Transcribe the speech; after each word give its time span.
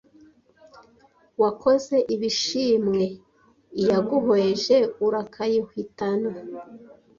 Wakoze 1.41 1.95
ibishimwe 2.15 3.01
Iyaguhweje 3.79 4.77
urakayihwitana 5.05 6.31